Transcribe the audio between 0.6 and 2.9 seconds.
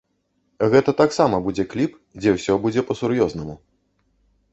Гэта таксама будзе кліп, дзе ўсё будзе